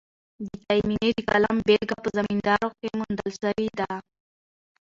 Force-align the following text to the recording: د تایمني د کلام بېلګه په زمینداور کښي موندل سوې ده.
د 0.45 0.45
تایمني 0.67 1.09
د 1.13 1.19
کلام 1.29 1.57
بېلګه 1.67 1.97
په 2.03 2.09
زمینداور 2.17 2.69
کښي 2.77 2.89
موندل 2.99 3.29
سوې 3.41 3.67
ده. 3.79 3.89